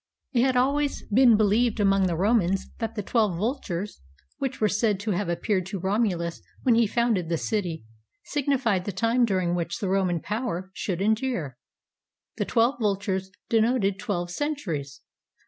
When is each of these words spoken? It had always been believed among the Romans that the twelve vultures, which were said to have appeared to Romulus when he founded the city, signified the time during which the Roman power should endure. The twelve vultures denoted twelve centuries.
It 0.33 0.41
had 0.41 0.57
always 0.57 1.03
been 1.13 1.37
believed 1.37 1.79
among 1.79 2.07
the 2.07 2.15
Romans 2.15 2.71
that 2.79 2.95
the 2.95 3.03
twelve 3.03 3.37
vultures, 3.37 4.01
which 4.39 4.59
were 4.59 4.67
said 4.67 4.99
to 5.01 5.11
have 5.11 5.29
appeared 5.29 5.67
to 5.67 5.79
Romulus 5.79 6.41
when 6.63 6.73
he 6.73 6.87
founded 6.87 7.29
the 7.29 7.37
city, 7.37 7.85
signified 8.23 8.85
the 8.85 8.91
time 8.93 9.25
during 9.25 9.53
which 9.53 9.77
the 9.77 9.89
Roman 9.89 10.19
power 10.19 10.71
should 10.73 11.03
endure. 11.03 11.55
The 12.37 12.45
twelve 12.45 12.79
vultures 12.79 13.29
denoted 13.47 13.99
twelve 13.99 14.31
centuries. 14.31 15.01